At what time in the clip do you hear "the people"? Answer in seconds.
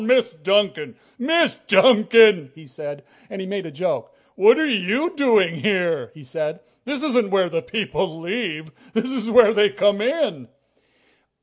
7.49-8.19